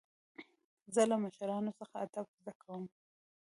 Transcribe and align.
زه 0.93 1.01
له 1.09 1.15
مشرانو 1.23 1.71
څخه 1.79 1.95
ادب 2.05 2.27
زده 2.39 2.53
کوم. 2.61 2.83